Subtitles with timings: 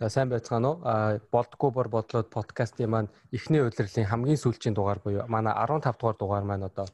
[0.00, 0.80] За сайн байцгаана уу?
[0.88, 6.16] А болдгоо бор бодлоод подкастын маань эхний удирлын хамгийн сүүлийн дугаар буюу манай 15 дугаар
[6.16, 6.88] дугаар маань одоо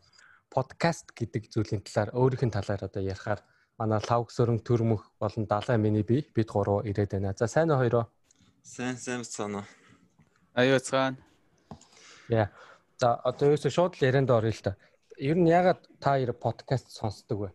[0.51, 3.47] подкаст гэдэг зүйлийн талаар өөрийнх нь талаар одоо ярихаар
[3.79, 7.31] манай лавг сөрөн төрмөх болон далай миний би бид гурав ирээд байна.
[7.39, 8.11] За сайн уу хоёроо?
[8.65, 9.63] Сайн сайн цаана.
[10.59, 11.15] Аюу цаана.
[12.27, 12.51] Яа.
[12.99, 14.75] За одоо ерөөсөө шууд л ярианд орё л та.
[15.15, 17.51] Ер нь ягаад та хоёр подкаст сонсдог вэ?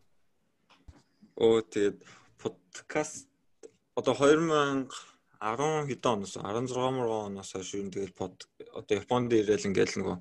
[1.35, 2.07] Оо тэгээд
[2.39, 3.27] подкаст
[3.99, 5.10] одоо 2000
[5.41, 8.45] 10 хэдэн оноос 16 мөргөн оноос хойш юу тэгэл под
[8.77, 10.17] одоо Японд ирээл ингээл нөгөө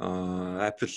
[0.00, 0.88] Apple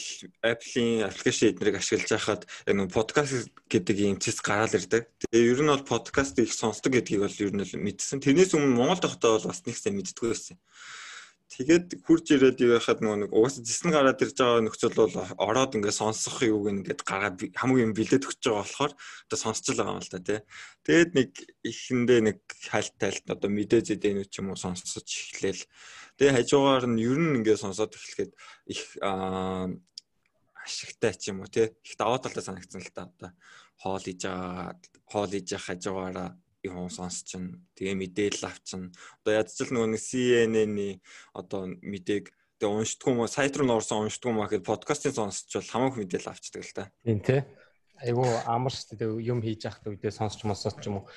[0.44, 5.12] Apple-ийн аппликейшн эднэрийг ашиглаж байхад нэг подкаст гэдэг юм цэс гараал ирдэг.
[5.27, 8.23] Тэгээ ер нь бол подкаст их сонсдог гэдгийг бол ер нь мэдсэн.
[8.23, 10.55] Тэрнээс өмнө Монголд байхдаа бол бас нэг сайн мэддэггүй байсан.
[11.54, 15.13] Тэгээд хурж ирээд юу яхад нөгөө нэг угаасаа зэс нь гараад ирж байгаа нөхцөл бол
[15.37, 19.77] ороод ингээд сонсох юуг ингээд гараад хамгийн юм бэлдээд өгч байгаа болохоор одоо сонсч л
[19.77, 20.40] байгаа юм л та тий.
[20.81, 21.29] Тэгээд нэг
[21.62, 22.37] ихэндээ нэг
[22.74, 25.62] хальт тайлт одоо мэдээ зэдэнүүд ч юм уу сонсож эхлээл.
[26.18, 28.31] Тэгээд хажуугаар нь ер нь ингээд сонсоод эхлэхэд
[28.74, 28.81] их
[30.57, 31.70] ашигтай ч юм уу тий.
[31.85, 33.29] Их даваа талтай санагдсан л та одоо
[33.77, 34.74] хоол иж байгаа
[35.05, 41.03] хоол иж хажуугаараа юм сонсч чинь тэгээ мэдээлэл авчин одоо ядчил нөгөө CNN-ийн
[41.35, 46.31] одоо мэдээг тэгээ уншдгүй мó сайт руу норсон уншдгүй маа гэхэд подкастын сонсчвал хамаагүй мэдээлэл
[46.31, 46.84] авчдаг л та.
[47.03, 47.41] Тийм тий.
[47.99, 51.07] Айгу амар шүү дээ юм хийж явах үедээ сонсч мосооч ч юм уу.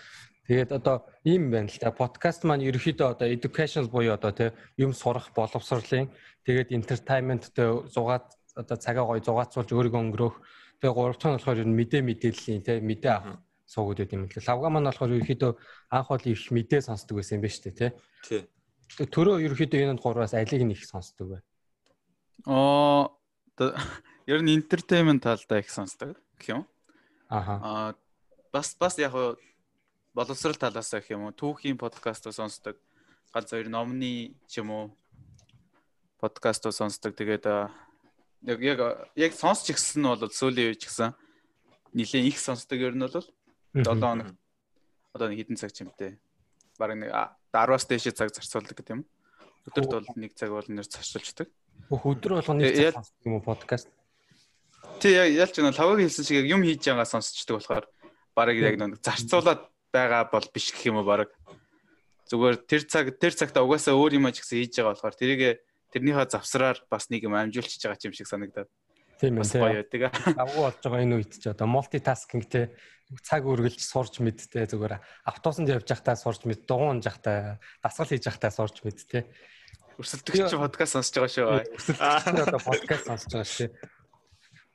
[0.50, 4.94] Тэгээд одоо ийм байна л та подкаст маань ерөөхдөө одоо educational буюу одоо тий юм
[4.94, 6.10] сурах боловсролын
[6.46, 10.36] тэгээд entertainment тэ зугаад одоо цагаа гоё зугаацуулж өөрийгөө өнгөрөөх
[10.82, 14.26] тэгээ гурав дахь нь болохоор ер нь мэдээ мэдээллийн тий мэдээ авах суугаад байт юм
[14.26, 14.38] л.
[14.46, 15.52] Лавга маань болохоор ерөөхдөө
[15.90, 17.90] анх бол их мэдээ сонсдог байсан юм ба шүү дээ, тий.
[18.26, 18.42] Тий.
[19.10, 21.42] Төрөө ерөөхдөө энэ гураас алиг нь их сонсдог бай.
[22.46, 23.10] Аа
[24.30, 26.62] ер нь entertainment талдаа их сонсдог гэх юм.
[27.28, 27.54] Аха.
[27.58, 27.88] Аа
[28.54, 29.12] бас бас яг
[30.14, 32.78] боловсрал талаас гэх юм уу түүхийн подкаст сонсдог.
[33.34, 34.84] Ганц хоёр номны ч юм уу
[36.22, 37.18] подкаст сонсдог.
[37.18, 37.50] Тэгээд
[38.46, 38.78] яг яг
[39.18, 41.10] яг сонсч ихсэн нь бол сүүлийн үе ч гэсэн
[41.96, 43.26] нэлээд их сонсдог ер нь бол
[43.84, 44.32] 7 хоног
[45.16, 46.20] одоо нэг хэдэн цаг ч юм те.
[46.78, 49.02] Бараг нэг 10-аас дээш цаг зарцуулдаг гэдэг юм.
[49.66, 51.48] Өдөрт бол нэг цаг бол нэр зарцуулждаг.
[51.88, 53.88] Бүх өдөр болгоно нэг цаг сонсдог юм уу подкаст?
[55.00, 57.84] Тий ялч нэг лаваг хэлсэн шиг юм хийж байгаа сонсчдаг болохоор
[58.36, 59.60] бараг яг нэг зарцуулаад
[59.92, 61.32] байгаа бол биш гэх юм уу бараг.
[62.28, 66.78] Зүгээр тэр цаг тэр цагта угаасаа өөр юм гэсэн хийж байгаа болохоор тэрийг тэрнийхээ завсраар
[66.92, 68.68] бас нэг юм амжуулчихж байгаа юм шиг санагдаад.
[69.20, 69.48] Тийм ээ.
[69.48, 70.00] Гоё байдаг.
[70.36, 72.76] Агуу болж байгаа энэ үед ч одоо мультитаскинг те
[73.22, 74.98] цаг үргэлж сурч мэдтэй зүгээр
[75.30, 79.30] автобусанд явж байхдаа сурч мэд, дугуун жахтаа, дасгал хийж байхдаа сурч мэдтэй.
[79.96, 81.46] Өрсөлдөгч подкаст сонсож байгаа шүү.
[81.70, 83.68] Өрсөлдөгч одоо подкаст сонсож байгаа шүү.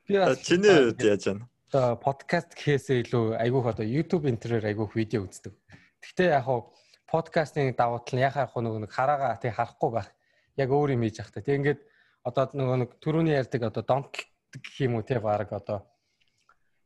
[0.08, 0.16] Би
[0.48, 1.46] чиний үед яаж байна?
[1.72, 5.54] Одоо подкаст гэхээсээ илүү айгүйх одоо YouTube интернет айгүйх видео үздэг.
[6.00, 6.72] Гэхдээ яг хуу
[7.12, 10.10] подкастын давуу тал нь яхаа яг нөгөө нэг хараага тий харахгүй байх.
[10.56, 11.44] Яг өөр юм хийж явах та.
[11.44, 11.80] Тэг ингээд
[12.24, 15.88] одоо нөгөө нэг түрүүний ярьдаг одоо донтол гэх юм уу те баг одоо.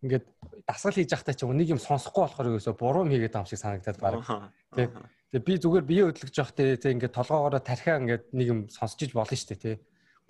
[0.04, 0.26] Ингээд
[0.68, 3.62] дасгал хийж явахдаа ч нэг юм сонсохгүй болохоор ерөөсө буруу юм хийгээд байгаа юм шиг
[3.64, 4.14] санагдаад баг.
[4.76, 4.88] Тий
[5.36, 9.04] Тэгээ би зүгээр бие хөдлөж явах те те ингээд толгоогоороо тархиа ингээд нэг юм сонсч
[9.04, 9.72] иж болно шүү дээ те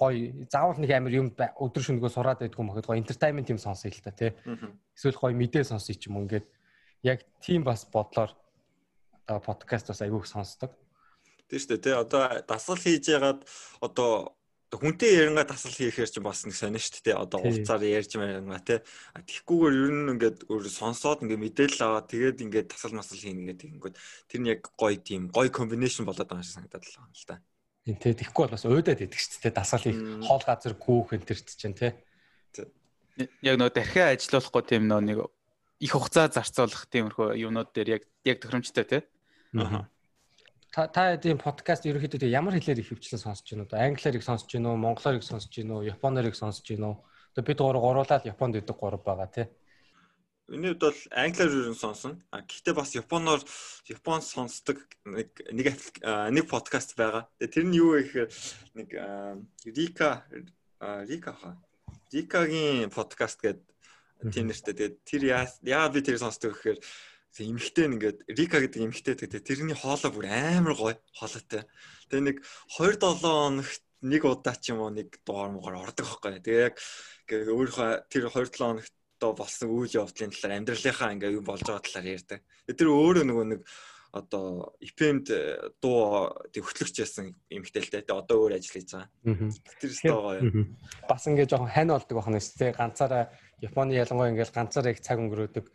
[0.02, 4.02] гой заавал нэг амир юм өдөр шөнөгөө сураад байдгүй мөхөд гой entertainment юм сонсъё л
[4.02, 4.34] та те
[4.98, 6.50] эсвэл гой мэдээ сонсъё ч юм уу ингээд
[7.06, 8.34] яг тийм бас бодлоор
[9.30, 10.74] подкаст бас айгүйх сонсдог.
[11.54, 13.46] Тийм шүү дээ те одоо дасгал хийж ягаад
[13.86, 14.34] одоо
[14.80, 17.16] хүнтэй яринга тасал хийхээр ч бас нэг сонио шүү дээ.
[17.16, 18.80] Одоо уулзаар ярьж байгаа тий.
[19.16, 23.70] Тэгхгүйгээр ер нь ингээд өөр сонсоод ингээд мэдээлэл аваад тэгээд ингээд тасал масал хийнэ гэдэг
[23.76, 23.96] ингээд
[24.30, 27.38] тэр нь яг гоё тийм гоё комбинашн болоод байгаа шиг санагдаад л байна л да.
[27.86, 28.14] Тийм тий.
[28.14, 29.54] Тэгхгүй бол бас уйдаад идэг шүү дээ.
[29.56, 31.92] Дасал хийх хоол газар гүүх энэ төр чинь тий.
[33.42, 35.18] Яг нөө дахиад ажиллахгүй тийм нөө нэг
[35.80, 39.02] их хугацаа зарцуулах тиймэрхүү юмнууд дээр яг яг тохиромжтой тий.
[39.56, 39.88] Аа
[40.76, 43.80] та эдийн подкаст ерөөхдөө ямар хэлээр их хөвчлэн сонсож байна уу?
[43.80, 44.84] Англиар их сонсож байна уу?
[44.84, 45.88] Монголоор их сонсож байна уу?
[45.88, 46.98] Японоор их сонсож байна уу?
[47.32, 49.48] Одоо бид гурав гуруулаад Японд идэг гурав байгаа тий.
[50.52, 52.20] Миний хувьд бол англиар юу сонсон.
[52.28, 53.40] А гэхдээ бас японоор
[53.88, 57.32] япон сонсдог нэг нэг нэг подкаст байгаа.
[57.40, 58.30] Тэр нь юу вэ гэхээр
[58.76, 58.90] нэг
[59.64, 60.28] Рика
[61.08, 61.56] Рика хаа.
[62.12, 63.64] Рикагийн подкаст гэдэг
[64.28, 64.76] тийм нэртэй.
[64.76, 65.24] Тэгээд тэр
[65.64, 66.84] яа би тэр сонсдог гэхээр
[67.44, 71.68] эмхтэй ингээд Рика гэдэг эмхтэй гэдэг тэрний хоолой бүр амар гоё хоолойтой.
[72.08, 72.38] Тэгээ нэг
[72.80, 76.40] 2 7 хоногт нэг удаа ч юм уу нэг дугаар муугаар ордог байхгүй.
[76.40, 76.76] Тэгээ яг
[77.28, 82.14] өөрийнхөө тэр 2 7 хоногт болсон үйл явдлын талаар амьдралынхаа ингээ юу болж байгаа талаар
[82.14, 82.40] ярьдаг.
[82.72, 83.62] Тэр өөрөө нөгөө нэг
[84.16, 85.28] одоо ИПМ-д
[85.84, 88.16] дуу тэг хөтлөгч байсан эмэгтэй л дээ.
[88.16, 89.12] Одоо өөр ажил хийж байгаа.
[89.82, 90.42] Тэр өстой гоё.
[91.04, 92.80] Бас ингээ жоохон хань болдог байна шүү дээ.
[92.80, 93.24] Ганцаараа
[93.60, 95.66] Японы ялангуяа ингээл ганцаараа их цаг өнгөрөөдөг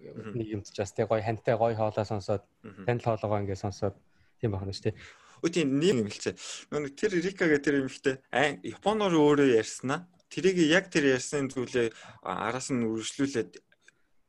[0.00, 2.42] нэг юмд ч бас тий гоё хантай гоё хоолоо сонсоод
[2.86, 3.96] танил хоолоогоо ингээд сонсоод
[4.40, 4.96] тийм байна шүү дээ.
[5.44, 6.34] Өө тийм нэг юм хэлцээ.
[6.72, 8.20] Нэг тэр Рика гэх тэр юм ихтэй
[8.64, 11.90] Японоор өөрөө ярьснаа тэрийг яг тэр ярьсан зүйлээ
[12.22, 13.58] араас нь үргэлжлүүлээд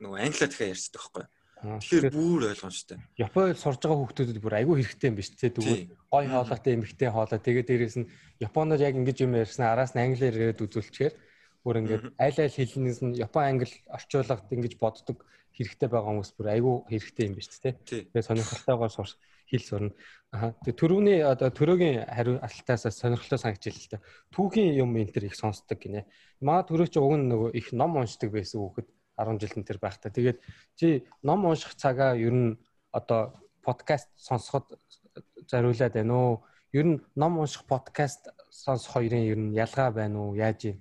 [0.02, 1.26] нөгөө англиар дахиад ярьцдаг байхгүй.
[1.62, 2.98] Тэгэхээр бүр ойлгомжтой.
[3.22, 5.54] Японд сурж байгаа хүүхдүүдэд бүр айгүй хэрэгтэй юм биш үү?
[5.54, 8.10] Тэгвэл гой хоолойтой эмэгтэй хоолой тэгээд дээрэс нь
[8.42, 11.14] Японоор яг ингэж юм ярьсан араас нь англиар яриад үзүүлчихээр
[11.62, 15.22] бүр ингээд айл айл хэлнээс нь Япон англи орчуулгад ингэж боддог
[15.56, 17.76] хэрэгтэй байгаа хүмүүс бүр айгүй хэрэгтэй юм биш үү?
[17.88, 19.18] Тэгээд сонирхолтойгоор сурч
[19.52, 19.92] хэл сурна.
[20.32, 20.56] Аа.
[20.64, 23.98] Тэгээ төрөвний одоо төрөөгийн хариу асуултаас сонирхолтой санагч л л та.
[24.32, 26.08] Түүхийн юм энэ төр их сонсдог гинэ.
[26.40, 28.88] Маа төрөө чи уг нь нөгөө их ном уншдаг байсан хүүхэд
[29.20, 30.12] 10 жилийн тэр байхдаа.
[30.12, 30.40] Тэгээд
[30.80, 32.56] чи ном унших цагаа ер нь
[32.96, 34.80] одоо подкаст сонсоход
[35.52, 36.34] зориулаад байна уу?
[36.72, 40.40] Ер нь ном унших подкаст сонсох хоёрын ер нь ялгаа байна уу?
[40.40, 40.78] Яаж юм?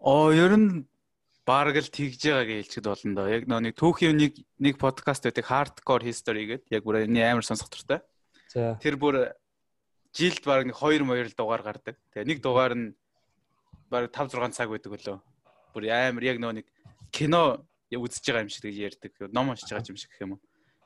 [0.00, 0.88] Оо ер нь
[1.50, 3.26] баг л тэгж байгааг хэлчихэд болно доо.
[3.26, 4.32] Яг нэг түүхийн нэг
[4.62, 7.98] нэг подкаст байдаг hardcore history гэдэг яг бүр энэ амар сонсох туртай.
[8.54, 8.78] За.
[8.78, 9.34] Тэр бүр
[10.14, 11.98] жилд баг нэг 2 2 дугаар гардаг.
[12.14, 12.94] Тэгээ нэг дугаар нь
[13.90, 15.18] баг 5 6 цаг байдаг лөө.
[15.74, 16.66] Бүр амар яг нөө нэг
[17.10, 19.12] кино үзэж байгаа юм шиг гэж ярьдаг.
[19.34, 20.40] Ном уншиж байгаа юм шиг гэх юм уу.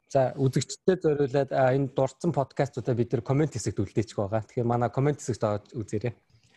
[0.08, 4.44] За үзэгчдэд зориулаад энэ дурдсан подкастуудаа бид нэр комент хэсэгт үлдээчих байгаа.
[4.48, 6.14] Тэгэхээр манай комент хэсэгт үзээрэй.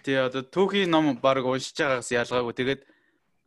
[0.07, 2.53] Тэгээ одоо түүхийн ном баг уншиж байгаагаас ялгаагүй.
[2.55, 2.81] Тэгээд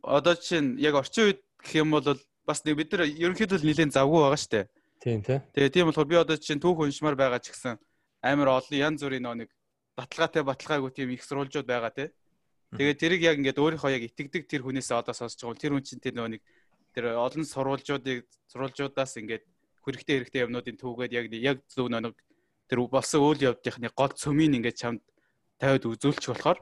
[0.03, 4.19] одоо чинь яг орчин үед гэх юм бол бас нэг бид нар ерөнхийдөө нэлээд завгүй
[4.21, 4.69] байгаа штэ.
[5.01, 5.39] Тийм тий.
[5.53, 7.77] Тэгээ тийм болохоор би одоо чинь түүх уншмаар байгаа ч гэсэн
[8.21, 9.49] амар олон янз бүрийн нэг
[9.97, 12.09] баталгаатай баталгаагүй тийм их сурвалжууд байгаа тий.
[12.77, 15.85] Тэгээд тэрийг яг ингээд өөрийнхөө яг итгэдэг тэр хүнээсээ одоо сонсож байгаа бол тэр хүн
[15.85, 16.41] чинь тэр нэг
[16.95, 19.43] тэр олон сурвалжуудыг сурвалжуудаас ингээд
[19.83, 22.15] хэрэгтэй хэрэгтэй юмнуудын түүгээд яг яг зөв нэг
[22.69, 25.01] тэр болсон үйл явдлынхны гол цөмийг ингээд чамд
[25.59, 26.59] тавиад үзүүлчих болохоор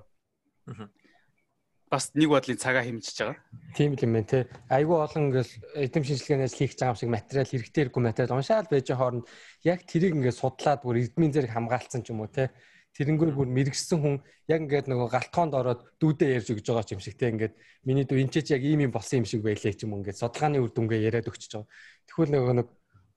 [1.89, 3.37] бас нэг бодлын цагаа хэмжиж байгаа.
[3.73, 4.39] Тийм л юм байна те.
[4.69, 8.87] Айгүй олон ингээл эдэм шинжилгээнээс хийх байгаа юм шиг материал хэрэгтэй хэрэггүй материал уншаал байж
[8.93, 9.25] хооронд
[9.65, 12.53] яг тэрийг ингээд судлаад бүр эдмийн зэрэг хамгаалцсан ч юм уу те.
[12.93, 14.15] Тэрнгүүр бүр мэрэгсэн хүн
[14.45, 17.33] яг ингээд нөгөө галтгоонд ороод дүүдээ ярьж өгж байгаа юм шиг те.
[17.33, 20.21] Ингээд миний дүү энэ ч яг ийм юм болсон юм шиг байлээ ч юм ингээд
[20.21, 21.65] судалгааны үр дүнгээ яриад өгч байгаа.
[22.05, 22.67] Тэгвэл нөгөө нэг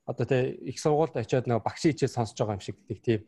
[0.08, 3.20] одоо те их сургуульд очиод нөгөө багш ичээ сонсож байгаа юм шиг тийм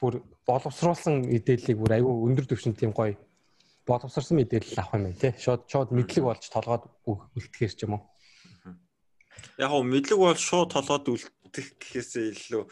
[0.00, 3.16] бүр боловсруулсан мэдээллийг бүр айгүй өндөр түвшинд тийм гоё
[3.86, 5.32] боловсрсан мэдээлэл авах юм байна тий.
[5.38, 8.02] Шууд шууд мэдлэг болж толгойд үлдэхэр ч юм уу.
[9.58, 12.62] Яг гоо мэдлэг бол шууд толгойд үлдэх гэхээсээ илүү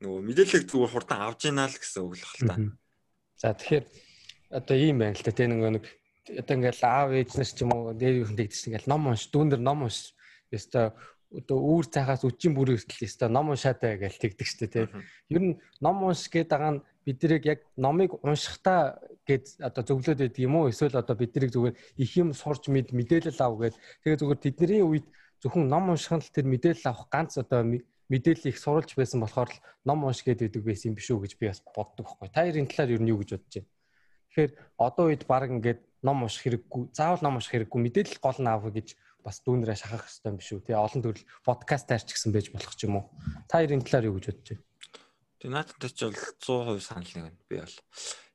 [0.00, 2.56] нөгөө мэдээллийг зүгээр хурдан авж яана л гэсэн үг л хэл та.
[3.36, 3.84] За тэгэхээр
[4.54, 5.84] одоо ийм байна л та тий нөгөө нэг
[6.38, 9.50] одоо ингээл аав ээж нар ч юм уу дээр юу нэгдэж ингээл ном унш дүүн
[9.50, 10.14] дээр ном унш
[10.54, 10.94] ёстой
[11.30, 14.86] одоо үүр цахаас үчийн бүр хүртэл ёстой ном уншаатай гэж тэгдэг штэ тий.
[15.30, 20.42] Ер нь ном унш гэдэг байгаа нь биднийг яг номыг уншихтаа гээд одоо зөвлөд байдаг
[20.42, 24.40] юм уу эсвэл одоо биднийг зүгээр их юм сурч мэд мэдээлэл ав гээд тэгээ зүгээр
[24.42, 25.06] тэдний үед
[25.38, 27.62] зөвхөн ном унших нь л тэр мэдээлэл авах ганц одоо
[28.10, 31.46] мэдээлэл их сурулж байсан болохоор л ном унш байдаг байсан юм биш үү гэж би
[31.46, 32.28] бас боддог байхгүй.
[32.34, 33.70] Та хоёрын талаар ер нь юу гэж бодож байна?
[34.34, 34.52] Тэгэхээр
[34.82, 38.66] одоо үед баг ингээд ном унших хэрэггүй, заавал ном унших хэрэггүй мэдээлэл гол нь аав
[38.66, 38.88] гэж
[39.24, 40.64] бас дүүнрээ шахах хэрэгтэй юм биш үү?
[40.66, 43.04] Тэгээ олон төрөл подкастаар ч гэсэн байж болох ч юм уу.
[43.46, 44.64] Та хоёрын талаар юу гэж бодож байна?
[45.40, 46.18] Тэгээ наатантай ч бол
[46.76, 47.40] 100% санал нэг байна.
[47.48, 47.76] Би бол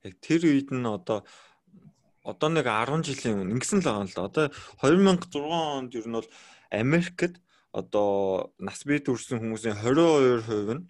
[0.06, 1.20] яг тэр үед нь одоо
[2.26, 4.26] одоо нэг 10 жилийн өмнө ингэсэн л байгаа л да.
[4.26, 4.46] Одоо
[4.82, 6.30] 2006 онд ер нь бол
[6.74, 7.38] Америкт
[7.70, 10.84] одоо нас бий төрсэн хүмүүсийн 22% нь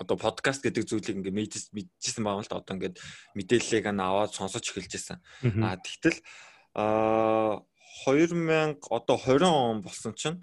[0.00, 1.36] одоо подкаст гэдэг зүйлийг ингээ
[1.76, 2.60] мэдчихсэн байгаа л да.
[2.64, 2.96] Одоо ингээд
[3.36, 5.18] мэдээллийг аваад сонсож эхэлж байсан.
[5.60, 6.18] А тэгтэл
[6.72, 7.60] а
[8.06, 10.40] 2000 одоо 20 он болсон чинь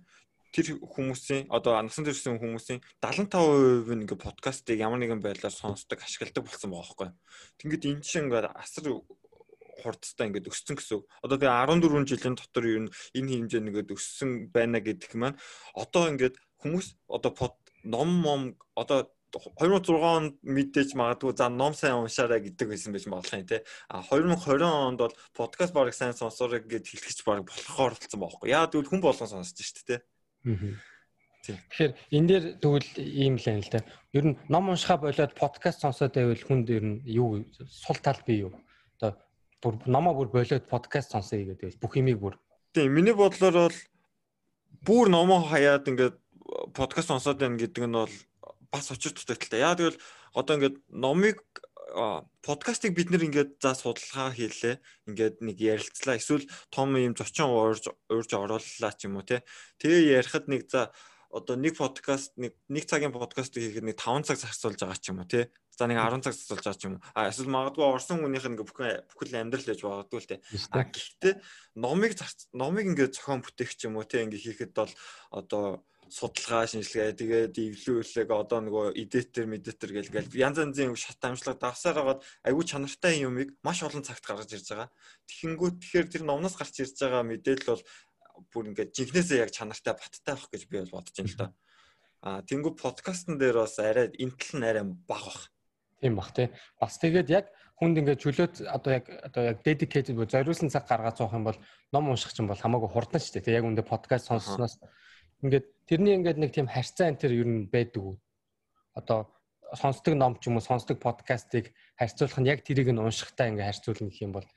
[0.54, 6.46] тэр хүмүүсийн одоо насан туршийн хүмүүсийн 75% нь ингээ подкастыг ямар нэгэн байдлаар сонсдог, ашигладаг
[6.46, 7.10] болсон байгаа байхгүй.
[7.62, 8.86] Тэнгүүд эн чинь ингээ асар
[9.82, 11.06] хурдтай ингээд өссөн гэсэн.
[11.24, 15.38] Одоо тэгээ 14 жилийн дотор ер нь энэ хэмжээ нэгэд өссөн байна гэдэг маань
[15.78, 18.42] одоо ингээд хүмүүс одоо под ном ном
[18.76, 23.64] одоо 2006 онд мэдээж магадгүй за ном сайн уншаарай гэдэг байсан байж болох юм те.
[23.88, 28.50] А 2020 онд бол подкаст бараг сайн сонсоорой гэд хэлчихэж бараг болохоор болсон байхгүй.
[28.50, 29.96] Яа тэгвэл хүн болгон сонсож штэ те.
[31.46, 33.86] Тэгэхээр энэ дээр тэгвэл ийм л юм л да.
[34.14, 38.50] Ер нь ном уншихаа болоод подкаст сонсоод байвал хүнд ер нь юу сул тал бий
[38.50, 38.54] юу?
[39.00, 39.18] Одоо
[39.62, 42.36] бүр номоо бүр болоод подкаст сонсоё гэдэг бүх юмыг бүр.
[42.74, 43.78] Тийм миний бодлоор бол
[44.84, 46.16] бүр номоо хаяад ингээд
[46.74, 48.14] подкаст сонсоод байна гэдэг нь бол
[48.72, 49.60] бас очир дутагдaltaй.
[49.60, 50.00] Яа тэгвэл
[50.34, 51.42] одоо ингээд номыг
[52.46, 54.78] подкастыг бид нэр ингээд за судалгаа хийлээ.
[55.10, 56.22] Ингээд нэг ярилцлаа.
[56.22, 59.42] Эсвэл том юм зочин уурж уурж орууллаа ч юм уу те.
[59.82, 60.94] Тэгээ ярихад нэг за
[61.30, 65.22] одоо нэг подкаст нэг нэг цагийн подкаст хийхэд нэг 5 цаг зарцуулж байгаа ч юм
[65.22, 65.46] уу тий.
[65.74, 67.06] За нэг 10 цаг зарцуулж байгаа ч юм уу.
[67.14, 70.40] А эсвэл магадгүй орсон хүнийх нь бүхэн бүхэл амьдрал гэж магадгүй л тий.
[70.74, 71.34] А гэхдээ
[71.78, 72.18] номыг
[72.54, 74.94] номыг ингээд зохион бүтээх ч юм уу тий ингээд хийхэд бол
[75.30, 81.62] одоо судалгаа шинжилгээ тэгээд эвлүүлэг одоо нөгөө эдитер медитер гэл гэл янз янзын шат амжилт
[81.62, 84.90] давсаар хагаад аюу чанартай юмыг маш олон цагт гаргаж ирж байгаа.
[85.30, 87.84] Тэгэхингүү тэгэхээр тэр номноос гарч ирж байгаа мэдээлэл бол
[88.52, 91.48] бүр ингээд жинхнээсээ яг чанартай баттай байх гэж би бол бодож байна л да.
[92.20, 95.52] А тэнгүү подкастн дээр бас арай энтэл нь арай бага бах.
[96.02, 96.50] Тийм бах тий.
[96.80, 97.46] Бас тэгээд яг
[97.80, 101.60] хүнд ингээд чөлөөт одоо яг одоо яг dedicated бо зориулсан цаг гаргаад суух юм бол
[101.96, 103.48] ном унших чинь бол хамаагүй хурдан шүү дээ.
[103.48, 104.80] Тэг яг үндэ подкаст сонссноос
[105.44, 108.16] ингээд тэрний ингээд нэг тийм харьцаа энэ төр ер нь байдаг уу?
[108.96, 109.32] Одоо
[109.76, 114.10] сонсдог ном ч юм уу сонсдог подкастыг харьцуулах нь яг тэрийг нь уншихтаа ингээд харьцуулна
[114.10, 114.48] гэх юм бол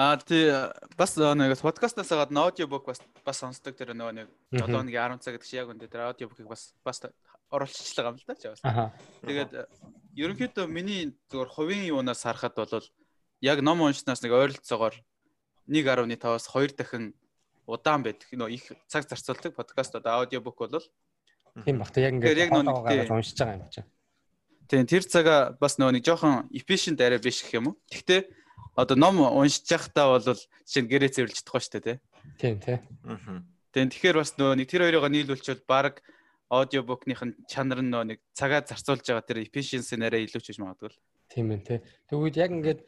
[0.00, 0.48] А тий
[0.96, 5.44] бас нэг подкастнаас хагаад аудиобук бас бас сонсдог тэр нөгөө нэг 7-ны 10 цаг гэдэг
[5.44, 7.04] чи яг үндэ тэр аудиобукийг бас бас
[7.52, 8.64] оруулчихлаа юм л да ч бас.
[9.26, 9.52] Тэгээд
[10.16, 12.86] ерөнхийдөө миний зөвхөн хувийн юунаас харахад бол
[13.44, 14.96] яг ном уншнаас нэг ойролцоогоор
[15.68, 17.12] 1.5-аас 2 дахин
[17.70, 18.26] удаан байдаг.
[18.34, 20.84] Нөө их цаг зарцуулдаг подкаст одоо аудиобук бол
[21.64, 21.90] тийм баг.
[21.94, 23.88] Тэг яг ингээд нэг уншиж байгаа юм чинь.
[24.66, 27.78] Тийм тэр цагаа бас нөгөө нэг жоохон efficient арай биш гэх юм уу.
[27.90, 28.28] Гэхдээ
[28.74, 31.98] одоо ном уншиж байхдаа бол жишээ нь гэрээ цэвэрлж чадахгүй шүү дээ
[32.38, 32.78] тийм тий.
[33.04, 33.42] Аа.
[33.72, 36.02] Тийм тэгэхээр бас нөгөө нэг тэр хоёроо нийлүүлчихвэл баг
[36.50, 40.58] аудиобукных нь чанар нь нөгөө нэг цагаа зарцуулж байгаа тэр efficiency нэрээ илүү ч гэж
[40.58, 40.92] магадгүй.
[41.30, 41.78] Тийм ээ тий.
[42.10, 42.80] Тэгвэл яг ингээд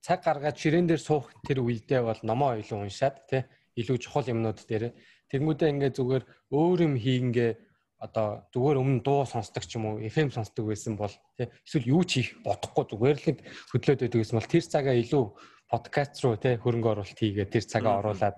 [0.00, 3.44] цаг гаргаад ширээн дээр суух тэр үедээ бол номоо илүү уншаад тий
[3.78, 4.94] илүү чухал юмнууд дээр
[5.30, 7.52] тэгмүүдээ ингээд зүгээр өөр юм хийнгээ
[8.00, 12.02] одоо зүгээр өмнө дуу сонсдог ч юм уу FM сонсдог байсан бол тий эсвэл юу
[12.08, 13.44] ч хийх бодохгүй зүгээр л
[13.76, 15.24] хөдлөөд байдаг гэсэн бол тэр цагаа илүү
[15.68, 18.36] подкаст руу тий хөрөнгө оруулалт хийгээд тэр цагаа оруулаад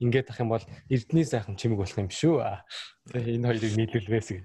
[0.00, 2.42] ингээд ах юм бол эрдний сайхан чимэг болох юм шүү.
[3.12, 4.40] Тэгээ энэ хоёрыг нийлүүлвээс гэ.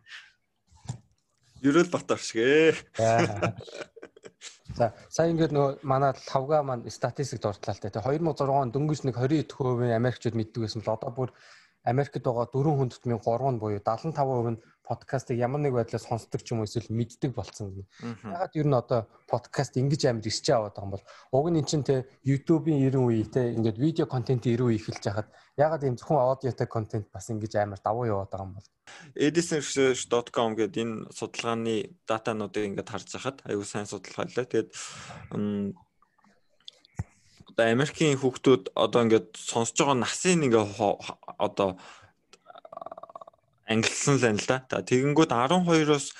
[1.63, 2.75] Ерөөл бат оршгэ.
[4.77, 9.17] За сая ингээд нөгөө манай лавга маань статистик дурдлаа л тэ 2006 он дөнгөж нэг
[9.17, 11.29] 20% Америкчууд мэддэг байсан бол одоо бүр
[11.87, 16.55] Америкт байгаа 4 хүндэтмийн 3 нь буюу 75% нь подкастыг ямар нэг байдлаар сонсдог ч
[16.55, 17.85] юм уу эсвэл мэддэг болцсон.
[18.23, 21.67] Ягаад ер нь одоо подкаст ингэж амар ирч аваад байгаа юм бол уг нь эн
[21.67, 25.29] чинь те YouTube-ийн 90 үе те ингээд видео контентын 90 үе эхэлж хахад
[25.59, 28.67] ягаад ийм зөвхөн аудиотой контент бас ингэж амар давуу яваад байгаа юм бол
[29.15, 31.75] edison.com гэдэг энэ судалгааны
[32.07, 34.47] датануудыг ингээд харж хахад аюу сайн судалгаа лээ.
[34.47, 34.69] Тэгээд
[37.57, 40.65] одоо Америкийн хүүхдүүд одоо ингээд сонсож байгаа насын ингээ
[41.41, 41.69] одоо
[43.67, 44.81] ангиллсан л байна л да.
[44.81, 46.15] Тэгэнгүүт 12-оос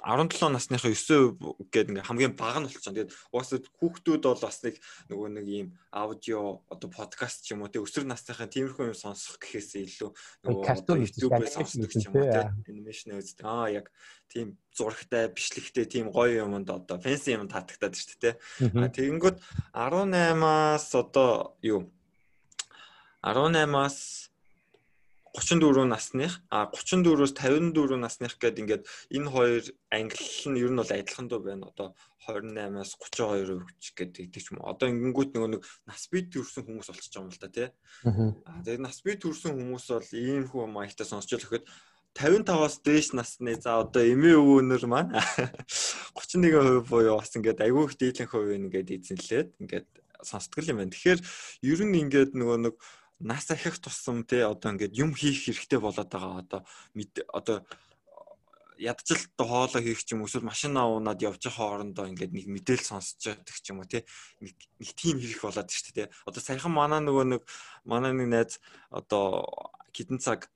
[0.00, 1.36] 17 насныхаа 9%
[1.68, 2.96] гэдэг ингээ хамгийн бага нь болчихсон.
[2.96, 4.76] Тэгээд угаасаа хүүхдүүд бол бас нэг
[5.12, 9.36] нөгөө нэг ийм аудио одоо подкаст ч юм уу тий өсвөр насныхаа тиймэрхүү юм сонсох
[9.36, 10.10] гэхээсээ илүү
[10.48, 13.44] нөгөө YouTube-ээс сонсдог ч юм уу тий анимашн үздэг.
[13.44, 13.92] Аа яг
[14.32, 18.72] тийм зурагтай, бичлэгтэй тийм гоё юмд одоо фэнси юм татагтаад шүү дээ тий.
[18.72, 19.36] А тэгэнгүүт
[19.76, 21.92] 18-аас одоо юу
[23.20, 24.29] 18-аас
[25.36, 28.82] 34 насных а 34-өөс 54 насных гээд ингээд
[29.14, 31.70] энэ хоёр англи нь ер нь бол адилхан дуу байна.
[31.70, 31.94] Одоо
[32.26, 34.74] 28-аас 32% гэдэг гэдэг ч юм уу.
[34.74, 37.68] Одоо ингэнгүүт нөгөө нэг нас бий төрсэн хүмүүс болчихж байгаа юм л да тий.
[38.02, 41.64] Аа тэгээд нас бий төрсэн хүмүүс бол ийм хүү маягтай сонсч л өгөхөд
[42.18, 45.14] 55-аас дээш насны за одоо эмээ өвөнөр маань
[46.18, 49.88] 31% буюу бас ингээд айгүй их дийлэн хувь ингээд эзэнлээд ингээд
[50.26, 50.90] сонсдог юм байна.
[50.90, 51.20] Тэгэхээр
[51.70, 52.74] ер нь ингээд нөгөө нэг
[53.20, 56.40] нас ахих тусам те одоо ингээд юм хийх хэрэгтэй болоод байгаа.
[56.40, 56.60] Одоо
[57.28, 57.66] одоо
[58.80, 63.36] ядчил хоолоо хийх ч юм эсвэл машина уунаад явж байгаа хоорондоо ингээд нэг мэдээл сонсож
[63.36, 64.08] байдаг ч юм уу тий
[64.40, 64.56] нэг
[64.96, 67.42] тийм хийх болоод шүү дээ одоо саяхан манай нөгөө нэг
[67.84, 68.52] манай нэг найз
[68.88, 69.44] одоо
[69.92, 70.48] хитэн цаг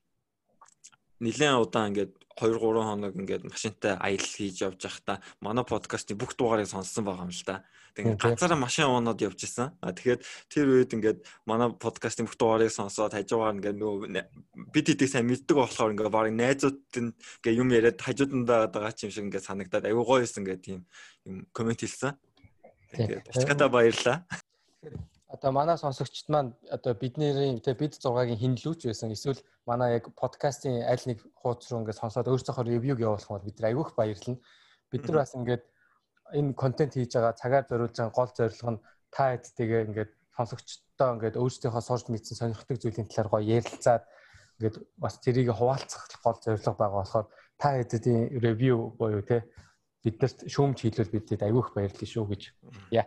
[1.20, 6.34] нэлээд удаан ингээд 2 3 хоног ингээд машинтай аялал хийж явж байхдаа манай подкастын бүх
[6.34, 7.62] дугаарыг сонссон байгаа юм л да.
[7.94, 9.70] Тэгээд ганцаараа машин уунаад явж исэн.
[9.78, 14.10] А тэгэхээр тэр үед ингээд манай подкастын бүх дугаарыг сонсоод хажуугаар ингээд нөгөө
[14.74, 19.06] бид хэдийг сайн мэддэг болохоор ингээд баг найзууд нь ингээд юм яриад хажуудандаа байгаа ч
[19.06, 20.82] юм шиг ингээд санагдаад аюу гоё исэн ингээд тийм
[21.22, 22.18] юм комент хэлсэн.
[22.98, 24.26] Тэгээд очката баярлаа
[25.34, 30.86] одоо манай сонсогчд маань одоо бидний тэгээ бид 6-гийн хинлүүч байсан эсвэл манай яг подкастын
[30.86, 34.38] аль нэг хуудас руу ингээд сонсоод өөрсдийнхөө ревюг явуулах бол бид айгүйх баярлна.
[34.90, 35.64] Бид нар бас ингээд
[36.38, 41.40] энэ контент хийж байгаа цагаар зориулж байгаа гол зорилго нь та хэдтэйгээ ингээд сонсогчдоо ингээд
[41.42, 44.04] өөрсдийнхөө сурч мэдсэн сонирхдаг зүйлийн талаар гоё ярилцаад
[44.58, 47.26] ингээд бас тэрийг хуваалцах гол зорилго байгаа болохоор
[47.58, 49.42] та хэдийн ревю буюу те
[50.06, 52.42] биднэрт шүүмж хийлвэл бидэд айгүйх баярлалаа шүү гэж.
[52.92, 53.06] Яа.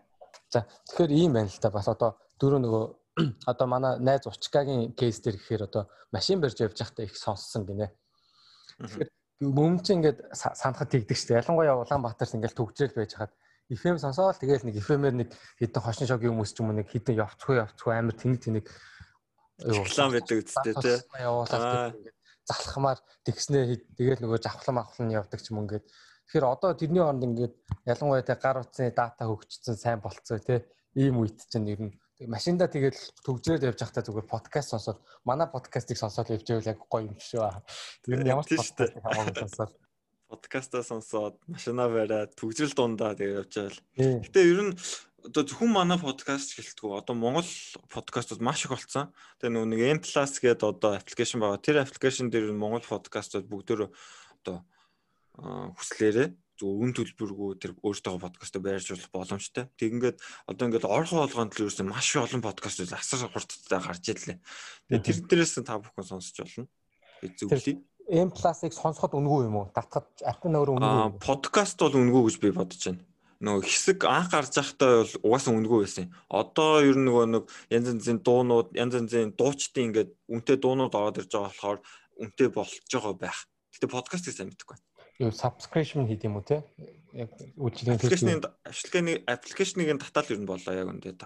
[0.49, 2.85] За тэгэхээр ийм байна л да бас одоо дөрөв нөгөө
[3.51, 7.91] одоо манай найз Учкагийн кейс дээр гэхээр одоо машин барьж явж байхдаа их сонссон гинэ.
[8.79, 11.41] Тэгэхээр Мөн чи ингээд санахад тэгдэг шүү дээ.
[11.45, 13.29] Ялангуяа Улаанбаатарт ингээд төгжрэл байж хаад
[13.69, 15.29] FM сонсоол тэгэл нэг FM-ээр нэг
[15.61, 18.65] хитэн хошин шогийн хүмүүс ч юм уу нэг хитэн явцгүй явцгүй амар тэнэг тэнэг
[19.61, 20.97] реклам байдаг үстэй тий.
[21.21, 21.93] Явуулаад
[22.49, 22.99] залхамаар
[23.29, 25.85] тэгснээ тэгэл нөгөө завхлан авхлан явдаг ч юм ингээд.
[26.27, 27.55] Тэгэхээр одоо тэрний оронд ингээд
[27.87, 30.59] ялангуяа тэ гар утсны дата хөгжсөн сайн болцсон тий.
[30.99, 31.95] Ийм үед чинь ер нь
[32.27, 37.07] машинда тэгэл төгжрээд явж байхдаа зүгээр подкаст сонсоод манай подкастыг сонсоод явж байвал яг гоё
[37.07, 37.47] юм шүү.
[38.03, 39.71] Тэр нь ямар ч подкаст хамаагүй сонсоод
[40.27, 43.79] подкастаа сонсоод машинаа бариад төгжрөл дундаа тэгээ явж байгаа л.
[44.27, 44.73] Гэтэ ер нь
[45.23, 46.99] одоо зөвхөн манай подкаст гэлтгүү.
[46.99, 47.47] Одоо Монгол
[47.87, 49.15] подкастууд маш их болцсон.
[49.39, 51.63] Тэгээ нөгөө нэг M+ гэдэг одоо аппликейшн байгаа.
[51.63, 53.87] Тэр аппликейшн дээр Монгол подкастууд бүгдөө
[54.43, 54.67] одоо
[55.37, 56.27] хүслээрээ
[56.57, 59.69] зөв үн төлбөргүй тэр өөртөө подкастаа байрж болох боломжтой.
[59.77, 60.17] Тэг ингээд
[60.49, 64.37] одоо ингээд орхон болгонд л ерөөсөн маш олон подкастууд асар хурдтай гарч ирлээ.
[64.89, 66.65] Тэгээ тэр дээрээс та бүхэн сонсож болно.
[67.21, 67.77] Зөвлөе.
[68.07, 69.67] M plus-ыг сонсоход үнгүй юм уу?
[69.69, 70.87] Татхад апп нөр үнгүй.
[70.87, 73.03] Аа, подкаст бол үнгүй гэж би бодож байна.
[73.43, 76.07] Нөгөө хэсэг анх гарч байхдаа бол угаасаа үнгүй байсан.
[76.31, 81.19] Одоо ер нь нөгөө нэг янз янзын дуунууд, янз янзын дуучдын ингээд үнэтэй дуунууд ороод
[81.21, 81.79] ирж байгаа болохоор
[82.17, 83.39] үнэтэй болж байгаа байх.
[83.75, 84.79] Гэтэ подкастыг сайн мэдэхгүй.
[85.17, 86.61] Юу subscription хийх юм уу те?
[87.13, 88.45] Яг үйлчлэгийн аппликейшнийг
[89.25, 91.17] аппликейшнийг аппликейшнийг татаал ер нь болоо яг үндэ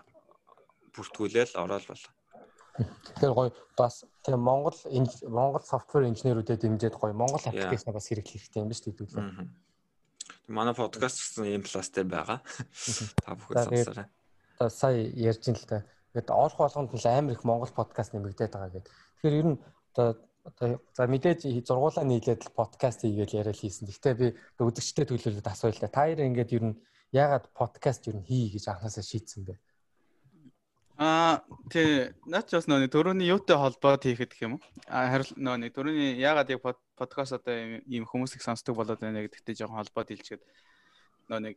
[0.95, 2.12] бүртгүүлээл ороод болоо.
[2.79, 4.77] Тэгэхээр гоё бас тийм Монгол
[5.27, 9.51] Монгол софтвер инженерүүдэд дэмжиж гоё Монгол аппликейшн бас хэрэглэх хэрэгтэй юм ба шүү дээ.
[10.48, 12.39] Манай подкаст гэсэн юм пластай байгаа.
[13.19, 14.07] Та бүхэн сонсоорой.
[14.55, 15.83] Одоо сая ярьж ин л та.
[16.15, 18.93] Ингээд орох болгонд л амар их Монгол подкаст нэмэгдээд байгаа гэдэг.
[19.19, 19.60] Тэгэхээр ер нь
[19.95, 23.88] одоо одоо за мэдээж зургуулаа нийлээд подкаст хийгээл яриад хийсэн.
[23.88, 25.89] Гэхдээ би үзэгчтэй төлөөлөд асууя л да.
[25.89, 26.79] Та хоёр ингээд ер нь
[27.13, 29.55] яагаад подкаст ер нь хий гэж анханасаа шийдсэн бэ?
[31.01, 34.62] Аа тий наач бас нөө төрөний юутай холбоод хийхэд гэх юм уу?
[34.86, 36.62] Аа харин нөө төрөний яагаад яг
[36.98, 40.41] подкаст одоо ийм хүмүүсийг сонсдог болоод байна гэдэгтэй жоохон холбоод хэлчихэд
[41.29, 41.55] нөө нэг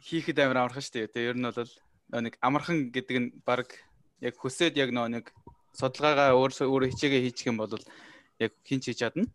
[0.00, 1.12] хийхэд амар амархан шүү дээ.
[1.12, 1.72] Тэгээ ер нь бол
[2.12, 3.68] нөө нэг амархан гэдэг нь баг
[4.24, 5.24] яг хүсээд яг нөө нэг
[5.76, 7.72] судалгаагаа өөрөө өөрөө хичээгээ хийчих юм бол
[8.40, 9.28] яг хин хийж чадна.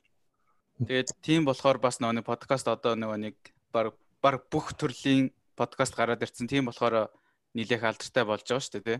[0.81, 3.35] Тэгээд тийм болохоор бас нэг подкаст одоо нөгөө нэг
[3.71, 6.49] баг баг бүх төрлийн подкаст гараад ирсэн.
[6.49, 7.13] Тийм болохоор
[7.55, 8.99] нилээх алдартай болж байгаа шүү дээ,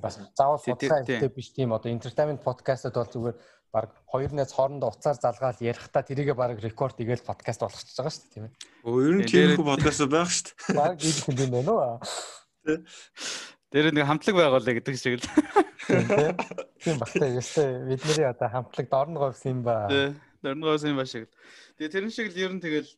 [0.00, 3.36] бас заавал хийхдээ биш тийм одоо entertainment podcast-д бол зүгээр
[3.72, 8.22] баг хоёр найз хоорондоо уцаар залгаал ярихдаа тэрийгээ баг рекорд игээл подкаст болгочихж байгаа шүү
[8.24, 8.52] дээ тийм ээ.
[8.86, 10.76] Өө ер нь тийм их подкаст байх шүү дээ.
[10.76, 12.00] Баг ийм юм байна уу?
[13.74, 15.26] Тэр нэг хамтлаг байгуулъя гэдэг шиг л.
[16.82, 19.90] Тийм багтаа ёстой бидний одоо хамтлаг дорн говс юм ба.
[20.42, 21.34] Дорн говс юм ба шиг л.
[21.78, 22.90] Тэгээ тэрэн шиг л ер нь тэгэл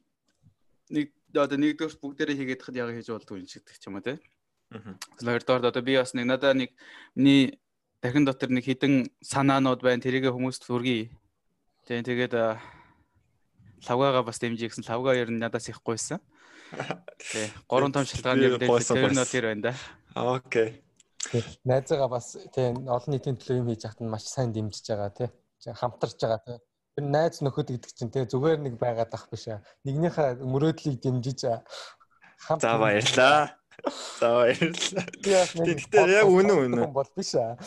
[0.93, 4.21] нэг одоо нэгдүгээр бүгдээрээ хийгээд хад яг хийж болдгоо юм шиг гэх юм аа тийм.
[5.17, 6.77] Хоёрдугаар одоо би бас нэг надаа нэг
[7.17, 7.57] миний
[8.05, 10.05] дахин дотор нэг хідэн санаанууд байна.
[10.05, 11.09] Тэрийг хүмүүст хүргэе.
[11.89, 12.35] Тэгээ тэгээд
[13.89, 16.21] лавгаага бас дэмжиж гэсэн лавга ер нь надаас их гойсон.
[17.17, 17.53] Тэг.
[17.69, 19.75] Гурван том шалтгаан юм дээр тэр нь тэр байна да.
[20.15, 20.83] Окей.
[21.65, 25.29] Найзаагаа бас тэг олон нийтийн төлөө юм хийж хахад нь маш сайн дэмжиж байгаа тий.
[25.67, 26.59] Хамтарч байгаа тий.
[26.97, 29.61] Тэр найз нөхөд гэдэг чинь тий зүгээр нэг байгаад ах биш аа.
[29.85, 31.41] Нэгнийхээ мөрөөдлийг дэмжиж
[32.47, 33.59] хамт За баярлаа.
[34.19, 35.07] За баярлалаа.
[35.21, 37.61] Тэгэхээр яг үнэн үнэн бол биш аа.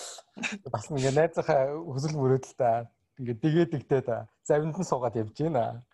[0.74, 2.90] Бас ингээ найзынхаа хүсэл мөрөөдөлтэй
[3.22, 5.86] ингээ дигээд игтэй та завинд нь суугаад явж байна.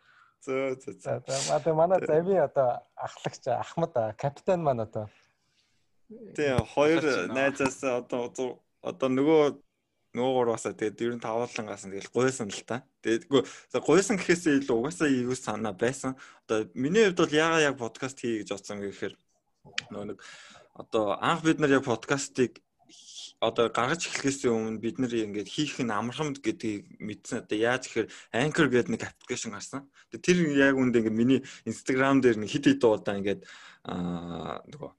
[0.46, 1.26] Зөө зөө.
[1.52, 5.10] Одоо манай зави одоо ахлагч Ахмад капитан маань одоо.
[6.08, 8.32] Тэгээ хоёр найзаас одоо
[8.82, 9.44] одоо нөгөө
[10.16, 12.88] нөгөө гураваасаа тэгээд ер нь тавуулангаас нь тэгэл гуйсан л та.
[13.04, 16.16] Тэгээд гуйсан гэхээсээ илүү угаасаа юу санаа байсан.
[16.48, 19.14] Одоо миний хувьд бол ягаа яг подкаст хий гэж бодсон гэхээр
[19.92, 20.20] Нөө нэг
[20.74, 22.62] одоо анх бид нар яг подкастыг
[23.40, 27.46] одоо гаргаж эхлэхээс өмнө бид нар ингээд хийх нь амархан гэдгийг мэдсэн.
[27.46, 29.86] Одоо яаж гэхээр Anchor гэдэг нэг аппликейшн гарсан.
[30.10, 33.46] Тэр яг үнд ингээд миний Instagram дээр нэг хит хит удаа ингээд
[33.86, 34.92] аа нөгөө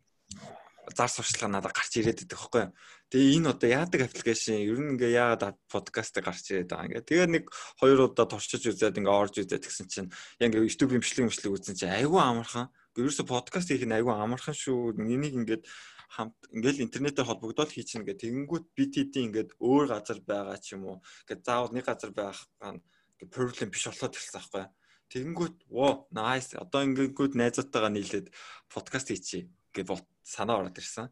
[0.94, 2.72] зар сурчлага надад гарч ирээд байдаг юу.
[3.08, 7.08] Тэгээ энэ одоо яадаг аппликейшн ер нь ингээ яагаад подкастыг гарч ирээд байгаа ингээ.
[7.08, 7.44] Тэгээ нэг
[7.80, 10.08] хоёр удаа туршиж үзээд ингээ орж үзээд гэсэн чинь
[10.40, 14.56] яг ингээ YouTube-ийн бичлэг бичлэг үзсэн чинь айгүй амархан ерөөсө подкаст хийх нь айгүй амархан
[14.56, 14.96] шүү.
[14.98, 15.64] Энийг ингээд
[16.08, 20.88] хамт ингээл интернетээр холбогдоод хийчихнэ гэх тэгэнгүүт бит хийдийн ингээд өөр газар байгаа ч юм
[20.88, 20.98] уу.
[21.28, 24.64] Ингээд заавал нэг газар байх ингээд проблем биш болоод ирсэн байхгүй.
[25.12, 28.26] Тэгэнгүүт оо nice одоо ингээд найзуудтайгаа нийлээд
[28.72, 29.86] подкаст хийчихье гэж
[30.22, 31.08] санаа ороод ирсэн.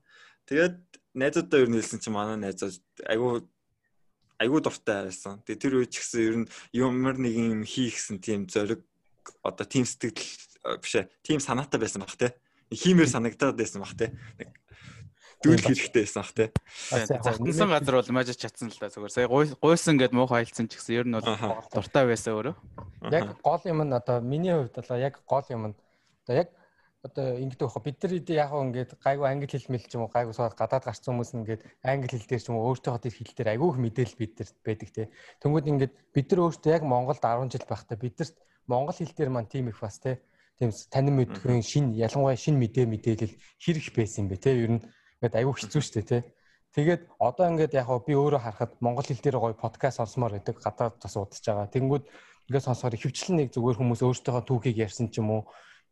[0.46, 0.76] Тэгээд
[1.14, 3.44] найзуудтай ер нь хэлсэн чинь манай найзууд айгүй
[4.38, 5.40] айгүй дуртай байсан.
[5.44, 8.84] Тэгээ тэр үе ч гэсэн ер нь ямар нэг юм хийхсэн тийм зориг
[9.42, 11.06] одоо тийм сэтгэл Э, биш ээ.
[11.22, 12.34] Тим санаатай байсан баг те.
[12.74, 14.10] Хиймээр санагдаад байсан баг те.
[15.44, 16.48] дүүл хэрэгтэй байсан ах тий.
[16.90, 19.14] Захтансан газар бол мажиж чадсан л да зүгээр.
[19.14, 21.28] Сая гуйсан гэд муухай хайлтсан ч гэсэн ер нь бол
[21.70, 22.56] дуртай байсан өөрөө.
[23.14, 25.76] Яг гол юм нь одоо миний хувьд бол яг гол юм нь
[26.24, 26.48] одоо яг
[27.06, 30.10] одоо ингэдэг байхгүй бид нар яг хөө ингээд гайгүй англи хэл мэл ч юм уу
[30.10, 33.36] гайгүй сууд гадаад гарсан хүмүүс ингээд англи хэл дээр ч юм уу өөртөө хот хэл
[33.38, 35.02] дээр айгүй их мэдээлэл бид нар байдаг те.
[35.40, 38.34] Тэнгүүд ингээд бид нар өөртөө яг Монголд 10 жил байхдаа бидэрт
[38.66, 40.20] монгол хэл дээр маань тим их бас те.
[40.58, 44.50] Тийм танин мэдхийн шин ялангуяа шин мэдээ мэдээлэл хэр их байсан юм бэ те.
[44.56, 44.82] Ер нь
[45.22, 46.18] ингээд айгүй хэцүү шттэ те.
[46.74, 50.96] Тэгээд одоо ингээд яг би өөрөө харахад монгол хэл дээр гоё подкаст сонсомоор байдаг гадаад
[51.00, 51.72] бас удаж байгаа.
[51.72, 52.04] Тэнгүүд
[52.50, 55.42] ингээд сонсохоор хөвчлэн нэг зүгээр хүмүүс өөртөөхөө түүхийг ярьсан ч юм уу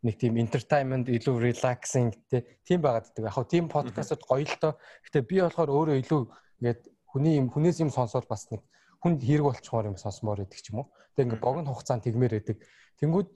[0.04, 3.24] нэг тийм entertainment илүү relaxing тийм байгаад байдаг.
[3.24, 4.72] Яг хөө тийм подкастууд гоё л доо.
[5.08, 6.22] Гэтэ би болохоор өөрөө илүү
[6.60, 8.60] ингээд хүний юм хүнээс юм сонсоод бас нэг
[9.00, 10.92] хүнд хэрэг болчмоор юм сонсомоор байдаг ч юм уу.
[11.16, 12.56] Тэгээ ингээд богино хугацаанд тэгмээр байдаг.
[13.00, 13.28] Тэнгүүд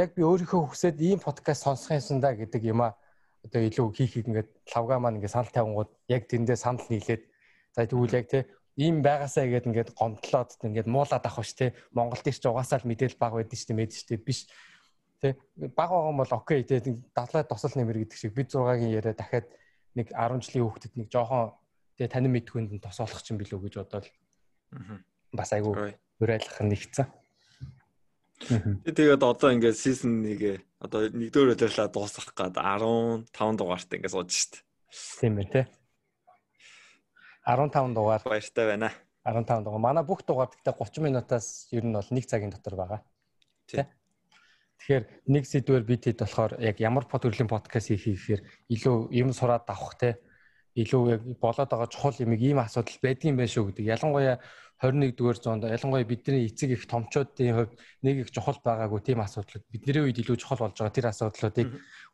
[0.00, 2.96] яг би өөрийнхөө хүсээд ийм подкаст сонсох юмсан да гэдэг юм а
[3.44, 7.22] одоо илүү хийхийг ингээд лавга маань ингээд санал тавингууд яг тэндээ санал нийлээд
[7.76, 8.48] за тэгвэл яг те
[8.80, 13.20] ийм байгаасаа гээд ингээд гомдлоод ингээд муулаад авах ш те Монголд ч угаасаа л мэдээлэл
[13.20, 14.50] баг байдаг ш те мэдээж те биш
[15.20, 15.38] Тэ
[15.74, 16.82] баг байгаа юм бол окей тэ
[17.14, 19.46] дадлаа тосол нэмэр гэдэг шиг бид 6-гийн яриа дахиад
[19.94, 21.54] нэг 10 жилийн хүүхдэд нэг жоохон
[21.98, 24.06] тэ танин мэдхүйнд нь тосоолох чинь билүү гэж бодоод
[25.32, 27.06] бас айгүй урайлах нэгцэн.
[28.84, 34.66] Тэгээд одоо ингээд season 1-гээ одоо нэгдүгээр удирлаа дуусгах гээд 15 дугаарт ингээд сууж штт.
[35.22, 35.62] Тийм ээ тэ.
[37.46, 38.90] 15 дугаар баяртай байна.
[39.24, 39.80] 15 дугаар.
[39.80, 43.00] Манай бүх дугаар гэхдээ 30 минутаас ер нь бол 1 цагийн дотор байгаа.
[43.70, 43.86] Тэ.
[44.80, 48.42] Тэгэхээр нэг сэдвээр бид хэд болохоор яг ямар под төрлийн подкаст хийх гэхээр
[48.74, 50.18] илүү юм сураад авах те.
[50.74, 53.86] Илүү яг болоод байгаа чухал юм ийм асуудал байдгийн байх шүү гэдэг.
[53.94, 54.42] Ялангуяа
[54.82, 59.62] 21 дугаар зуунд ялангуяа бидний эцэг их томчуудын хувьд нэг их чухал байгаагүй тийм асуудал
[59.70, 61.68] бидний үед илүү чухал болж байгаа тэр асуудлуудыг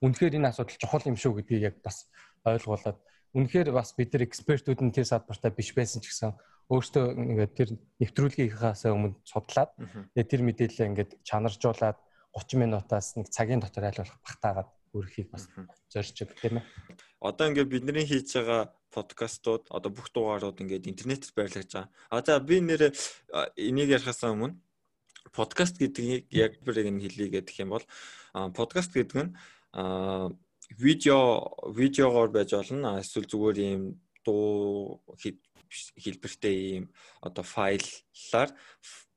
[0.05, 2.07] үнэхээр энэ асуудал чухал юм шүү гэдгийг яг бас
[2.45, 2.99] ойлгуулад
[3.33, 6.37] үнэхээр бас бид нар экспертүүд нь тэр салбартаа биш байсан ч гэсэн
[6.69, 7.69] өөртөө ингээд тэр
[7.99, 9.71] нэвтрүүлгийнхээс өмнө судлаад
[10.15, 11.99] тэр мэдээлэлээ ингээд чанаржуулаад
[12.35, 15.47] 30 минутаас нэг цагийн дотор айлуулах багтаагаад өрөхийг бас
[15.91, 16.67] зорж байгаа тийм ээ.
[17.21, 21.91] Одоо ингээд бидний хийж байгаа подкастууд одоо бүх дугаарууд ингээд интернетэд байрлаж байгаа.
[22.11, 22.91] А за би нэр
[23.57, 24.59] энийг ярихаас өмнө
[25.33, 27.87] подкаст гэдгийг яг бүрийг нь хэлье гэх юм бол
[28.59, 29.33] подкаст гэдэг нь
[30.79, 33.83] видео видеогоор байж болно эсвэл зүгээр ийм
[34.25, 35.03] дуу
[35.71, 36.85] хэлбэртэй ийм
[37.23, 38.51] одоо файллаар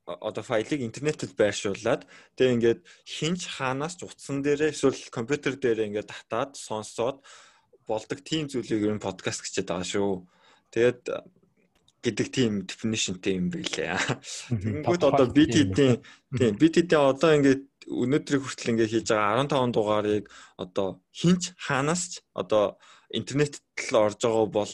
[0.04, 2.04] одоо файлыг интернетэд байршуулад
[2.36, 7.24] тэгээ ингээд хинч хаанаас ч утсан дээрээ эсвэл компьютер дээрээ ингээд татаад сонсоод
[7.88, 10.12] болдог тийм зүйлийг ер нь подкаст гэчээд байгаа шүү.
[10.72, 11.02] Тэгээд
[12.04, 13.96] гэдэг тийм definitionтэй юм байлээ.
[14.84, 20.24] Тэгэнгүүт одоо BT-ийн тийм BT-ийн одоо ингээд өнөөдрийг хүртэл ингээд хийж байгаа 15 дугаарыг
[20.60, 22.76] одоо хинч хаанаас ч одоо
[23.14, 24.72] интернет л орж байгаа бол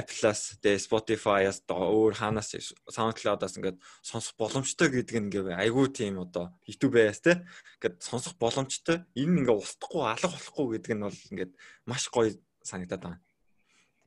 [0.00, 2.54] Apple-аас тэгээ Spotify-аас өөр хаанаас
[2.86, 7.42] SoundCloud-аас ингээд сонсох боломжтой гэдэг нь ингээ айгүй тийм одоо YouTube-аас те
[7.82, 11.52] ингээд сонсох боломжтой энэ ингээ устдахгүй алга болохгүй гэдэг нь бол ингээд
[11.90, 12.30] маш гоё
[12.62, 13.20] санагдаад байна.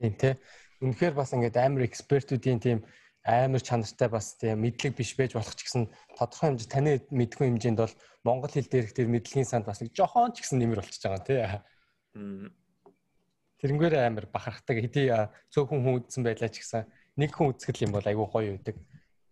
[0.00, 0.30] Тийм те.
[0.80, 2.78] Үнэхээр бас ингээд амар экспертүүдийн тийм
[3.24, 7.80] амар чанартай бас тийм мэдлэг биш байж болох ч гэсэн тодорхой хэмжээ таны мэдгүй хэмжээнд
[7.80, 11.24] бол монгол хэл дээрх тэр мэдлэгийн санд бас нэг жохон ч гэсэн нэмэр болчихж байгаа
[11.24, 11.40] тий.
[13.64, 15.08] Тэрнгээр амар бахархдаг хэдий
[15.48, 16.84] цөөхөн хүн үзсэн байлаа ч гэсэн
[17.16, 18.76] нэг хүн үзэхэл юм бол айгүй гоё байдаг.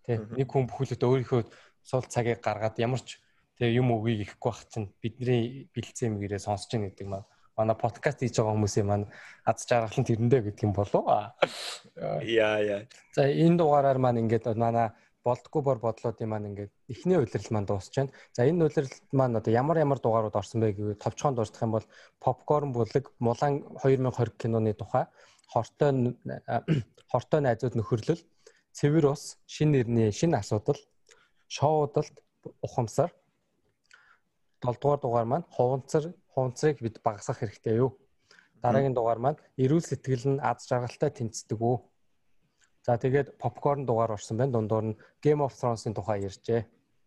[0.08, 1.42] Тэ нэг хүн бүхэлдээ өөрийнхөө
[1.84, 3.20] сул цагийг гаргаад ямар ч
[3.60, 7.28] тэг юм үгийг ихгүй бах чинь бидний бэлдсэн юм гэрээ сонсож ийн гэдэг маань
[7.60, 9.06] манай подкаст хийж байгаа хүмүүсийн маань
[9.44, 11.04] аз жаргалан тэрэндээ гэдэг юм болов.
[12.24, 12.88] Яа яа.
[13.12, 17.94] За энэ дугаараар маань ингээд манай болдгоо бор бодлоодын маань ингээд эхний удирдал маань дуусч
[17.94, 18.12] байна.
[18.34, 21.86] За энэ удирдалд маань одоо ямар ямар дугаарууд орсон бэ гэвэл товчхон дуусах юм бол
[22.18, 25.06] попкорн бүлэг, Мулан 2020 киноны тухай,
[25.46, 26.18] хортой
[27.12, 28.22] хортой найзууд нөхөрлөл,
[28.74, 30.80] цэвэр ус, шин нэрний шин асуудал,
[31.46, 32.16] шоудалт,
[32.60, 33.14] ухамсар.
[34.64, 37.98] 7 дугаар дугаар маань хуванцар, хуванцрыг бид багасгах хэрэгтэй юу?
[38.62, 41.76] Дараагийн дугаар маань эрүүл сэтгэл нь аз жаргалтай тэнцдэг үү?
[42.82, 44.58] За тэгээд попкорн дугаар орсон байна.
[44.58, 46.66] Дундуур нь Game of Thrones-ын тухай ярьжээ.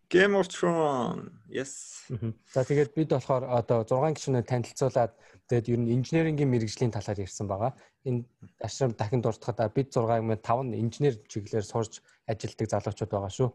[0.09, 1.27] Game of Thrones.
[1.51, 2.07] Yes.
[2.53, 5.11] За тэгээд бид болохоор одоо 6 гишүүнээ танилцуулаад
[5.51, 7.75] тэгээд ер нь инженерингийн мэрэгжлийн талаар ярьсан байгаа.
[8.07, 8.23] Энэ
[8.63, 13.49] ашрам дахин дуртахад бид 6-ын 5 инженер чиглэлээр сурж ажилладаг залуучууд байгаа шүү.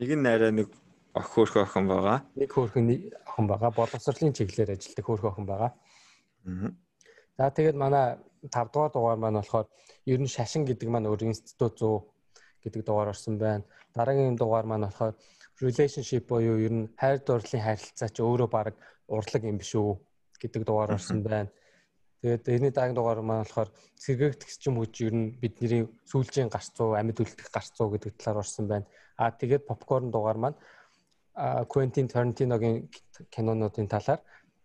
[0.00, 0.68] Нэг нь арай нэг
[1.12, 2.18] ох хөөрхөн охин байгаа.
[2.32, 2.86] Нэг хөөрхөн
[3.28, 3.70] охин байгаа.
[3.76, 5.70] Боловсролын чиглэлээр ажилладаг хөөрхөн охин байгаа.
[6.48, 6.70] Аа.
[7.38, 9.66] За тэгээд манай 5 дугаар дугаар маань болохоор
[10.12, 12.12] ер нь шашин гэдэг маань өөр институт 100
[12.64, 13.64] гэдэг дугаар орсон байна.
[13.94, 15.14] Дараагийн дугаар маань болохоор
[15.62, 18.74] relationship буюу ер нь хайр дурлалын харилцаа чи өөрөө баг
[19.08, 19.96] урлаг юм биш үү
[20.42, 21.50] гэдэг дугаар орсон байна.
[22.20, 23.70] Тэгээд энэний дараагийн дугаар маань болохоор
[24.02, 28.66] сэргээгдэх ч юм уу ер нь бидний сүүлжийн гарцуу, амьд үлдэх гарцуу гэдэг талаар орсон
[28.68, 28.86] байна.
[29.18, 30.58] Аа тэгээд попкорн дугаар маань
[31.72, 32.92] Quentin Tarantino-гийн
[33.32, 34.20] кинонуудын талаар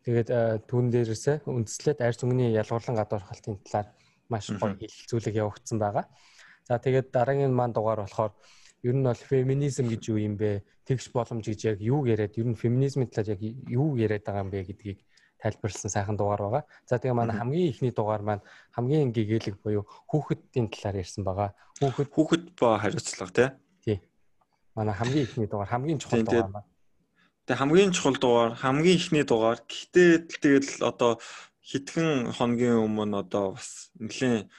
[0.07, 0.29] тэгээд
[0.71, 3.91] түүн дээрээсээ үндэслээд арьс өнгөний ялгуурлан гадуур халтын талаар
[4.31, 6.07] маш гоё хэлэлцүүлэг явагдсан байгаа.
[6.63, 8.31] За тэгээд дараагийн маань дугаар болохоор
[8.87, 10.63] ер нь бол феминизм гэж юу юм бэ?
[10.87, 14.51] Тэгш боломж гэж яг юу яриад ер нь феминизмын талаар яг юу яриад байгаа юм
[14.55, 14.99] бэ гэдгийг
[15.43, 16.63] тайлбарлсан сайхан дугаар байгаа.
[16.87, 21.51] За тэгээ манай хамгийн ихний дугаар маань хамгийн гэгээлэг буюу хүүхэдийн талаар ярьсан байгаа.
[21.83, 23.47] Хүүхэд хүүхэд ба хариуцлага тий
[24.77, 26.69] манай хамгийн ихний дугаар хамгийн чухал дугаар маань.
[27.47, 29.63] Тэгээ хамгийн чухал дугаар, хамгийн ихний дугаар.
[29.63, 31.15] Гэхдээ тэгэл одоо
[31.63, 34.51] хитгэн хоногийн өмнө одоо бас нэлээд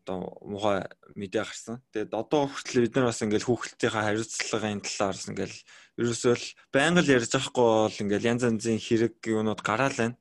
[0.00, 1.84] одоо муухай мэдээ гарсан.
[1.92, 5.58] Тэгээд одоо хүртэл бид нар бас ингээл хүүхэлтийнхаа хариуцлагын талаар бас ингээл
[6.00, 10.16] ерөөсөө л байнга л ярьж байхгүй бол ингээл янз янзын хэрэг юунууд гараал байна.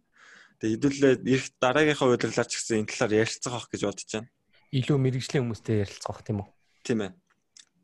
[0.59, 4.29] Тэгээд хэдүүлээ ирэх дараагийнхаа удирлаар ч гэсэн энэ талаар ярилцах байх гэж бодож байна.
[4.75, 6.47] Илүү мэрэгжлийн хүмүүстэй ярилцах байх тийм үү?
[6.83, 7.11] Тийм ээ.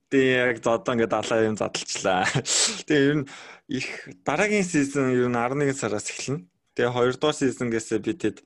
[0.07, 2.23] Тэгээ яг одоо ингээд алаа юм задлчлаа.
[2.87, 3.25] Тэгээ ер нь
[3.67, 3.87] их
[4.23, 6.47] дараагийн сизон ер нь 11 сараас эхэлнэ.
[6.75, 8.37] Тэгээ 2 дугаар сизонгээс би тэд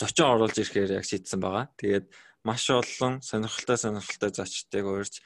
[0.00, 1.68] зочин оруулж ирэхээр яг шийдсэн байгаа.
[1.76, 2.08] Тэгээд
[2.40, 5.20] маш олон сонирхолтой сонирхолтой зочдыг уурж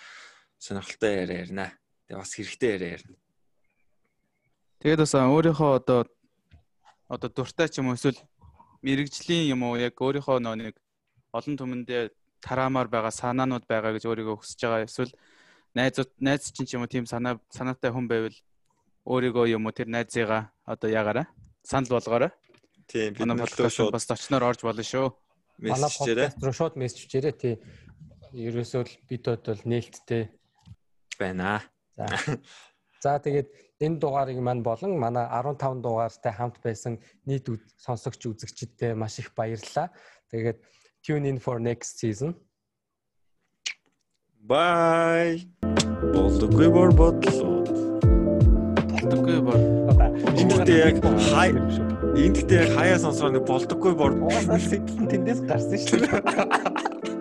[0.58, 1.66] сонирхолтой яриа ярина.
[2.10, 3.16] Тэгээ бас хэрэгтэй яриа ярина.
[4.82, 6.00] Тэгээд бас өөрийнхөө одоо
[7.06, 8.18] одоо дуртай ч юм уу эсвэл
[8.82, 10.74] мэрэгжлийн юм уу яг өөрийнхөө нөө нэг
[11.30, 12.10] олон түмэндээ
[12.42, 15.12] тараамаар байгаа санаанууд байгаа гэж өөрийгөө хүсэж байгаа эсвэл
[15.74, 18.36] найзууд найз чинь ч юм уу тийм санаа санаатай хүн байвал
[19.06, 21.26] өөрийгөө юм уу тэр найзыгаа одоо ягаараа
[21.64, 22.30] санал болгоорой.
[22.86, 25.08] Тийм бид шууд бас зочноор орж болно шүү.
[25.58, 27.54] Манай подкаст руу шууд мессеж хийрээ тий.
[28.32, 30.32] Ерөөсөө л бид бол нээлттэй
[31.18, 31.62] байна.
[31.96, 32.06] За.
[33.02, 33.50] За тэгээд
[33.82, 39.90] энэ дугаарыг маань болон манай 15 дугаартай хамт байсан нийт сонсогч үзэгчдтэй маш их баярлалаа.
[40.30, 40.58] Тэгээд
[41.02, 42.38] tune in for next season.
[44.42, 45.46] Bye.
[46.10, 47.62] Болдоггүй бор бодлоо.
[48.90, 49.60] Болдоггүй бор.
[50.34, 50.98] Энд яг
[51.30, 54.18] хай энд яг хаяа сонсоо нэг болдоггүй бор.
[54.18, 57.02] Угаасаа сэтгэл тэндээс гарсан шүү дээ.